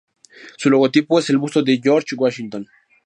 Su 0.57 0.71
logotipo 0.71 1.19
es 1.19 1.29
el 1.29 1.37
busto 1.37 1.61
de 1.61 1.79
George 1.79 2.15
Washington. 2.15 2.65